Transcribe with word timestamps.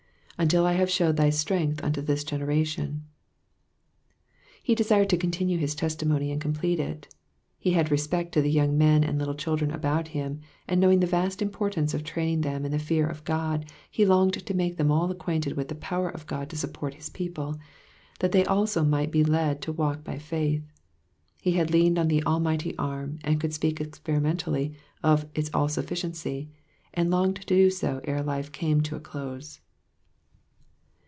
^^ 0.41 0.43
Until 0.43 0.65
I 0.65 0.71
have 0.73 0.89
shewed 0.89 1.17
thy 1.17 1.29
strength 1.29 1.83
unto 1.83 2.01
this 2.01 2.23
generation,'*^ 2.23 3.03
He 4.63 4.73
desired 4.73 5.07
to 5.11 5.15
continue 5.17 5.59
his 5.59 5.75
testimony 5.75 6.31
and 6.31 6.41
complete 6.41 6.79
it; 6.79 7.07
he 7.59 7.73
had 7.73 7.91
respect 7.91 8.31
to 8.31 8.41
the 8.41 8.49
young 8.49 8.75
men 8.75 9.03
and 9.03 9.19
little 9.19 9.35
children 9.35 9.69
about 9.69 10.07
him, 10.17 10.39
and 10.67 10.81
knowing 10.81 10.99
the 10.99 11.05
vast 11.05 11.43
importance 11.43 11.93
of 11.93 12.03
training 12.03 12.41
them 12.41 12.65
in 12.65 12.71
the 12.71 12.79
fear 12.79 13.05
of 13.05 13.23
God, 13.23 13.69
he 13.91 14.03
longed 14.03 14.33
to 14.43 14.53
make 14.55 14.77
them 14.77 14.89
all 14.91 15.11
acquainted 15.11 15.53
with 15.55 15.67
the 15.67 15.75
power 15.75 16.09
of 16.09 16.25
God 16.25 16.49
to 16.49 16.57
support 16.57 16.95
his 16.95 17.09
people, 17.11 17.59
that 18.19 18.31
they 18.31 18.43
also 18.43 18.83
might 18.83 19.11
be 19.11 19.23
led 19.23 19.61
to 19.61 19.71
walk 19.71 20.03
by 20.03 20.17
faith. 20.17 20.63
He 21.39 21.51
had 21.51 21.69
leaned 21.69 21.99
on 21.99 22.07
the 22.07 22.23
almighty 22.25 22.75
arm, 22.79 23.19
and 23.23 23.39
could 23.39 23.53
speak 23.53 23.79
experimentally 23.79 24.73
of 25.03 25.27
its 25.35 25.51
all 25.53 25.67
sufiiciency, 25.67 26.47
and 26.95 27.11
longed 27.11 27.35
to 27.35 27.45
do 27.45 27.69
so 27.69 28.01
ere 28.05 28.23
life 28.23 28.51
came 28.51 28.81
to 28.81 28.95
a 28.95 28.99
close. 28.99 29.59